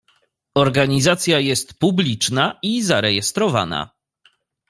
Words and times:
"Organizacja 0.55 1.39
jest 1.39 1.79
publiczna 1.79 2.59
i 2.63 2.83
zarejestrowana." 2.83 3.89